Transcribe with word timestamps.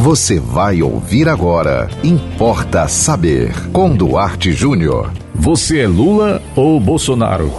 Você 0.00 0.40
vai 0.40 0.80
ouvir 0.80 1.28
agora. 1.28 1.86
Importa 2.02 2.88
saber. 2.88 3.52
Com 3.70 3.94
Duarte 3.94 4.50
Júnior. 4.50 5.12
Você 5.34 5.80
é 5.80 5.86
Lula 5.86 6.40
ou 6.56 6.80
Bolsonaro? 6.80 7.52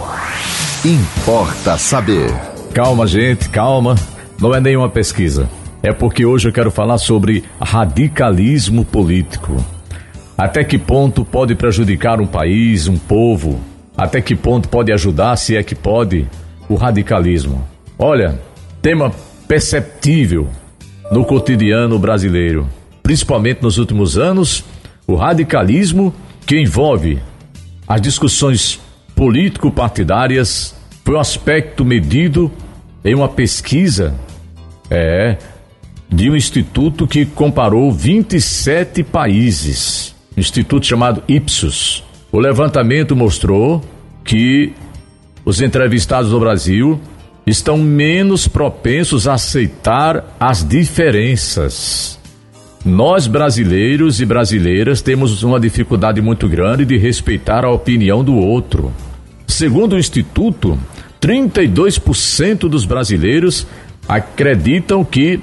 Importa 0.84 1.78
saber. 1.78 2.34
Calma, 2.74 3.06
gente, 3.06 3.48
calma. 3.48 3.94
Não 4.40 4.52
é 4.52 4.60
nenhuma 4.60 4.88
pesquisa. 4.88 5.48
É 5.84 5.92
porque 5.92 6.26
hoje 6.26 6.48
eu 6.48 6.52
quero 6.52 6.72
falar 6.72 6.98
sobre 6.98 7.44
radicalismo 7.60 8.84
político. 8.84 9.64
Até 10.36 10.64
que 10.64 10.78
ponto 10.78 11.24
pode 11.24 11.54
prejudicar 11.54 12.20
um 12.20 12.26
país, 12.26 12.88
um 12.88 12.98
povo? 12.98 13.60
Até 13.96 14.20
que 14.20 14.34
ponto 14.34 14.68
pode 14.68 14.90
ajudar, 14.90 15.36
se 15.36 15.56
é 15.56 15.62
que 15.62 15.76
pode, 15.76 16.26
o 16.68 16.74
radicalismo? 16.74 17.64
Olha, 17.96 18.36
tema 18.82 19.12
perceptível 19.46 20.48
no 21.12 21.26
cotidiano 21.26 21.98
brasileiro, 21.98 22.66
principalmente 23.02 23.62
nos 23.62 23.76
últimos 23.76 24.16
anos, 24.16 24.64
o 25.06 25.14
radicalismo 25.14 26.14
que 26.46 26.58
envolve 26.58 27.18
as 27.86 28.00
discussões 28.00 28.80
político-partidárias 29.14 30.74
foi 31.04 31.16
um 31.16 31.20
aspecto 31.20 31.84
medido 31.84 32.50
em 33.04 33.14
uma 33.14 33.28
pesquisa 33.28 34.14
é, 34.88 35.36
de 36.08 36.30
um 36.30 36.36
instituto 36.36 37.06
que 37.06 37.26
comparou 37.26 37.92
27 37.92 39.02
países, 39.02 40.14
um 40.34 40.40
instituto 40.40 40.86
chamado 40.86 41.22
Ipsos. 41.28 42.02
O 42.32 42.38
levantamento 42.38 43.14
mostrou 43.14 43.82
que 44.24 44.72
os 45.44 45.60
entrevistados 45.60 46.30
no 46.30 46.40
Brasil 46.40 46.98
estão 47.46 47.78
menos 47.78 48.46
propensos 48.46 49.26
a 49.26 49.34
aceitar 49.34 50.36
as 50.38 50.66
diferenças. 50.66 52.18
Nós, 52.84 53.26
brasileiros 53.26 54.20
e 54.20 54.26
brasileiras, 54.26 55.00
temos 55.00 55.42
uma 55.42 55.60
dificuldade 55.60 56.20
muito 56.20 56.48
grande 56.48 56.84
de 56.84 56.96
respeitar 56.96 57.64
a 57.64 57.70
opinião 57.70 58.24
do 58.24 58.34
outro. 58.34 58.92
Segundo 59.46 59.94
o 59.94 59.98
Instituto, 59.98 60.78
32% 61.20 62.68
dos 62.68 62.84
brasileiros 62.84 63.66
acreditam 64.08 65.04
que 65.04 65.40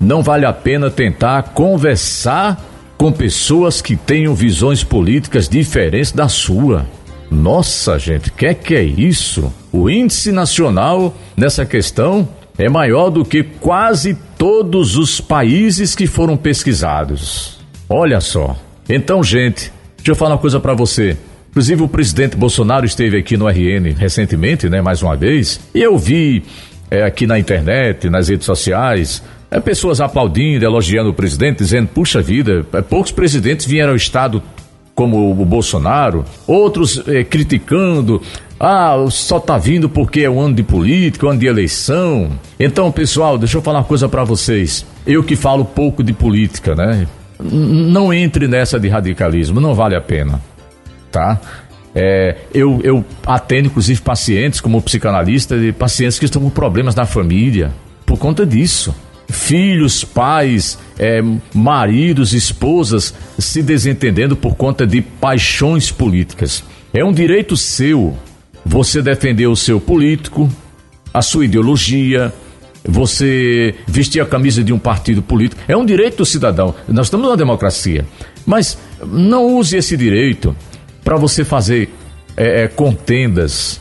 não 0.00 0.22
vale 0.22 0.46
a 0.46 0.52
pena 0.52 0.90
tentar 0.90 1.42
conversar 1.42 2.64
com 2.96 3.12
pessoas 3.12 3.82
que 3.82 3.94
tenham 3.94 4.34
visões 4.34 4.82
políticas 4.82 5.48
diferentes 5.48 6.12
da 6.12 6.28
sua. 6.28 6.86
Nossa, 7.30 7.98
gente, 7.98 8.30
que 8.32 8.54
que 8.54 8.74
é 8.74 8.82
isso? 8.82 9.52
O 9.70 9.90
índice 9.90 10.32
nacional 10.32 11.14
nessa 11.38 11.64
questão 11.64 12.28
é 12.58 12.68
maior 12.68 13.10
do 13.10 13.24
que 13.24 13.42
quase 13.42 14.18
todos 14.36 14.96
os 14.96 15.20
países 15.20 15.94
que 15.94 16.06
foram 16.06 16.36
pesquisados. 16.36 17.58
Olha 17.88 18.20
só. 18.20 18.56
Então, 18.88 19.22
gente, 19.22 19.72
deixa 19.96 20.10
eu 20.10 20.16
falar 20.16 20.32
uma 20.32 20.40
coisa 20.40 20.58
para 20.58 20.74
você. 20.74 21.16
Inclusive 21.50 21.82
o 21.82 21.88
presidente 21.88 22.36
Bolsonaro 22.36 22.84
esteve 22.84 23.16
aqui 23.16 23.36
no 23.36 23.48
RN 23.48 23.94
recentemente, 23.96 24.68
né, 24.68 24.82
mais 24.82 25.02
uma 25.02 25.16
vez, 25.16 25.60
e 25.74 25.80
eu 25.80 25.96
vi 25.96 26.42
é, 26.90 27.04
aqui 27.04 27.26
na 27.26 27.38
internet, 27.38 28.10
nas 28.10 28.28
redes 28.28 28.44
sociais, 28.44 29.22
é, 29.50 29.58
pessoas 29.60 30.00
aplaudindo, 30.00 30.64
elogiando 30.64 31.10
o 31.10 31.14
presidente, 31.14 31.58
dizendo: 31.58 31.88
puxa 31.88 32.20
vida, 32.20 32.66
é, 32.72 32.82
poucos 32.82 33.12
presidentes 33.12 33.66
vieram 33.66 33.90
ao 33.90 33.96
Estado 33.96 34.42
como 34.98 35.30
o 35.30 35.44
Bolsonaro, 35.44 36.24
outros 36.44 37.00
eh, 37.06 37.22
criticando. 37.22 38.20
Ah, 38.60 38.96
só 39.10 39.38
tá 39.38 39.56
vindo 39.56 39.88
porque 39.88 40.22
é 40.22 40.30
um 40.30 40.40
ano 40.40 40.54
de 40.54 40.62
política, 40.62 41.26
um 41.26 41.30
ano 41.30 41.38
de 41.38 41.46
eleição. 41.46 42.30
Então, 42.58 42.90
pessoal, 42.90 43.38
deixa 43.38 43.56
eu 43.56 43.62
falar 43.62 43.78
uma 43.78 43.84
coisa 43.84 44.08
para 44.08 44.24
vocês. 44.24 44.84
Eu 45.06 45.22
que 45.22 45.36
falo 45.36 45.64
pouco 45.64 46.02
de 46.02 46.12
política, 46.12 46.74
né? 46.74 47.06
Não 47.40 48.12
entre 48.12 48.48
nessa 48.48 48.80
de 48.80 48.88
radicalismo, 48.88 49.60
não 49.60 49.74
vale 49.74 49.94
a 49.94 50.00
pena, 50.00 50.40
tá? 51.12 51.40
É, 51.94 52.36
eu, 52.52 52.80
eu 52.82 53.04
atendo, 53.24 53.68
inclusive, 53.68 54.00
pacientes, 54.00 54.60
como 54.60 54.82
psicanalista, 54.82 55.56
de 55.56 55.72
pacientes 55.72 56.18
que 56.18 56.24
estão 56.24 56.42
com 56.42 56.50
problemas 56.50 56.96
na 56.96 57.06
família 57.06 57.72
por 58.04 58.18
conta 58.18 58.44
disso 58.44 58.94
filhos, 59.30 60.04
pais, 60.04 60.78
é, 60.98 61.22
maridos, 61.54 62.32
esposas 62.32 63.14
se 63.38 63.62
desentendendo 63.62 64.34
por 64.34 64.56
conta 64.56 64.86
de 64.86 65.02
paixões 65.02 65.90
políticas. 65.90 66.64
É 66.92 67.04
um 67.04 67.12
direito 67.12 67.56
seu 67.56 68.16
você 68.68 69.00
defender 69.00 69.46
o 69.46 69.56
seu 69.56 69.80
político, 69.80 70.48
a 71.12 71.22
sua 71.22 71.46
ideologia, 71.46 72.32
você 72.84 73.74
vestir 73.86 74.20
a 74.20 74.26
camisa 74.26 74.62
de 74.62 74.74
um 74.74 74.78
partido 74.78 75.22
político. 75.22 75.60
É 75.66 75.74
um 75.74 75.86
direito 75.86 76.18
do 76.18 76.26
cidadão. 76.26 76.74
Nós 76.86 77.06
estamos 77.06 77.26
numa 77.26 77.36
democracia. 77.36 78.04
Mas 78.44 78.78
não 79.02 79.56
use 79.56 79.76
esse 79.76 79.96
direito 79.96 80.54
para 81.02 81.16
você 81.16 81.44
fazer 81.44 81.88
é, 82.36 82.64
é, 82.64 82.68
contendas, 82.68 83.80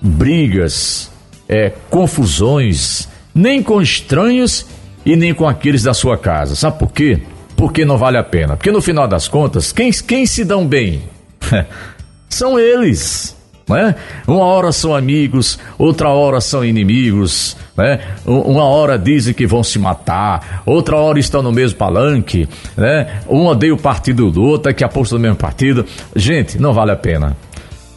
brigas, 0.00 1.10
é, 1.48 1.72
confusões, 1.90 3.08
nem 3.34 3.60
com 3.60 3.82
estranhos 3.82 4.64
e 5.04 5.16
nem 5.16 5.34
com 5.34 5.48
aqueles 5.48 5.82
da 5.82 5.92
sua 5.92 6.16
casa. 6.16 6.54
Sabe 6.54 6.78
por 6.78 6.92
quê? 6.92 7.20
Porque 7.56 7.84
não 7.84 7.98
vale 7.98 8.16
a 8.16 8.22
pena. 8.22 8.56
Porque 8.56 8.70
no 8.70 8.80
final 8.80 9.08
das 9.08 9.26
contas, 9.26 9.72
quem, 9.72 9.90
quem 9.90 10.24
se 10.24 10.44
dão 10.44 10.64
bem? 10.64 11.02
são 12.28 12.58
eles. 12.58 13.39
Né? 13.70 13.94
Uma 14.26 14.44
hora 14.44 14.72
são 14.72 14.94
amigos, 14.94 15.58
outra 15.78 16.08
hora 16.10 16.40
são 16.40 16.64
inimigos, 16.64 17.56
né? 17.76 18.00
Uma 18.26 18.64
hora 18.64 18.98
dizem 18.98 19.32
que 19.32 19.46
vão 19.46 19.62
se 19.62 19.78
matar, 19.78 20.62
outra 20.66 20.96
hora 20.96 21.18
estão 21.18 21.42
no 21.42 21.52
mesmo 21.52 21.78
palanque, 21.78 22.48
né? 22.76 23.20
Um 23.28 23.46
odeia 23.46 23.72
o 23.72 23.78
partido 23.78 24.30
do 24.30 24.42
outro, 24.42 24.74
que 24.74 24.84
aposta 24.84 25.14
no 25.14 25.20
mesmo 25.20 25.36
partido. 25.36 25.86
Gente, 26.14 26.60
não 26.60 26.72
vale 26.72 26.90
a 26.90 26.96
pena. 26.96 27.36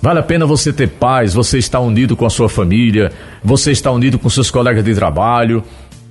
Vale 0.03 0.19
a 0.19 0.23
pena 0.23 0.45
você 0.45 0.73
ter 0.73 0.89
paz, 0.89 1.33
você 1.33 1.57
estar 1.57 1.79
unido 1.79 2.15
com 2.17 2.25
a 2.25 2.29
sua 2.29 2.49
família, 2.49 3.09
você 3.41 3.71
estar 3.71 3.89
unido 3.91 4.19
com 4.19 4.29
seus 4.29 4.51
colegas 4.51 4.83
de 4.83 4.93
trabalho, 4.93 5.63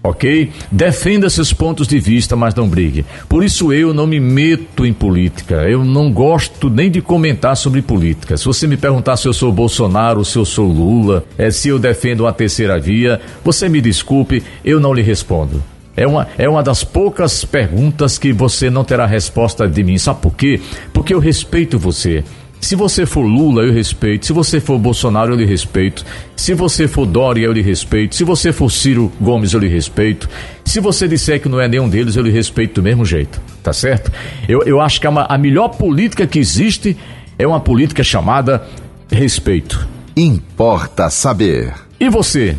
ok? 0.02 0.50
Defenda 0.70 1.30
seus 1.30 1.52
pontos 1.52 1.86
de 1.86 1.98
vista, 1.98 2.34
mas 2.34 2.54
não 2.54 2.68
brigue. 2.68 3.04
Por 3.28 3.44
isso 3.44 3.72
eu 3.72 3.94
não 3.94 4.06
me 4.06 4.18
meto 4.18 4.84
em 4.84 4.92
política. 4.92 5.68
Eu 5.68 5.84
não 5.84 6.12
gosto 6.12 6.68
nem 6.68 6.90
de 6.90 7.00
comentar 7.00 7.56
sobre 7.56 7.80
política. 7.82 8.36
Se 8.36 8.44
você 8.44 8.66
me 8.66 8.76
perguntar 8.76 9.16
se 9.16 9.28
eu 9.28 9.32
sou 9.32 9.52
Bolsonaro, 9.52 10.24
se 10.24 10.36
eu 10.36 10.44
sou 10.44 10.66
Lula, 10.66 11.24
é, 11.38 11.50
se 11.50 11.68
eu 11.68 11.78
defendo 11.78 12.26
a 12.26 12.32
terceira 12.32 12.78
via, 12.78 13.20
você 13.44 13.68
me 13.68 13.80
desculpe, 13.80 14.42
eu 14.64 14.80
não 14.80 14.92
lhe 14.92 15.02
respondo. 15.02 15.62
É 15.94 16.06
uma, 16.06 16.26
é 16.38 16.48
uma 16.48 16.62
das 16.62 16.82
poucas 16.82 17.44
perguntas 17.44 18.16
que 18.18 18.32
você 18.32 18.70
não 18.70 18.82
terá 18.82 19.04
resposta 19.04 19.68
de 19.68 19.84
mim. 19.84 19.98
Sabe 19.98 20.20
por 20.22 20.34
quê? 20.34 20.60
Porque 20.92 21.12
eu 21.12 21.18
respeito 21.18 21.78
você. 21.78 22.24
Se 22.62 22.74
você 22.76 23.04
for 23.04 23.22
Lula, 23.22 23.64
eu 23.64 23.72
respeito. 23.72 24.24
Se 24.24 24.32
você 24.32 24.60
for 24.60 24.78
Bolsonaro, 24.78 25.32
eu 25.32 25.36
lhe 25.36 25.44
respeito. 25.44 26.06
Se 26.36 26.54
você 26.54 26.86
for 26.86 27.04
Dória, 27.04 27.44
eu 27.44 27.52
lhe 27.52 27.60
respeito. 27.60 28.14
Se 28.14 28.22
você 28.22 28.52
for 28.52 28.70
Ciro 28.70 29.10
Gomes, 29.20 29.52
eu 29.52 29.58
lhe 29.58 29.66
respeito. 29.66 30.28
Se 30.64 30.78
você 30.78 31.08
disser 31.08 31.42
que 31.42 31.48
não 31.48 31.60
é 31.60 31.66
nenhum 31.66 31.88
deles, 31.88 32.14
eu 32.14 32.22
lhe 32.22 32.30
respeito 32.30 32.76
do 32.76 32.82
mesmo 32.84 33.04
jeito. 33.04 33.40
Tá 33.64 33.72
certo? 33.72 34.12
Eu, 34.48 34.62
eu 34.62 34.80
acho 34.80 35.00
que 35.00 35.08
a, 35.08 35.10
a 35.10 35.36
melhor 35.36 35.70
política 35.70 36.24
que 36.24 36.38
existe 36.38 36.96
é 37.36 37.44
uma 37.44 37.58
política 37.58 38.04
chamada 38.04 38.64
respeito. 39.10 39.88
Importa 40.16 41.10
saber. 41.10 41.74
E 41.98 42.08
você? 42.08 42.56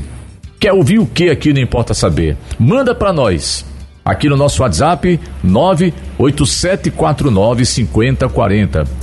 Quer 0.59 0.73
ouvir 0.73 0.99
o 0.99 1.05
que 1.05 1.29
aqui 1.29 1.53
não 1.53 1.61
importa 1.61 1.93
saber? 1.93 2.35
Manda 2.59 2.93
para 2.93 3.13
nós. 3.13 3.65
Aqui 4.03 4.27
no 4.27 4.35
nosso 4.35 4.63
WhatsApp 4.63 5.17
98749 5.41 7.65
5040. 7.65 9.02